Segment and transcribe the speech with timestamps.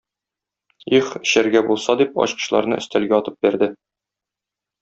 [0.99, 3.73] "Их, эчәргә булса",- дип ачкычларны өстәлгә атып бәрде.